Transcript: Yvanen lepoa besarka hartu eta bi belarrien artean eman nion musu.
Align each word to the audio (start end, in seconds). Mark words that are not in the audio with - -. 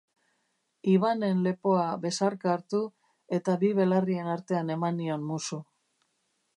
Yvanen 0.93 1.37
lepoa 1.47 1.83
besarka 2.07 2.51
hartu 2.55 2.81
eta 3.41 3.59
bi 3.65 3.73
belarrien 3.83 4.35
artean 4.39 4.77
eman 4.79 5.03
nion 5.03 5.31
musu. 5.33 5.63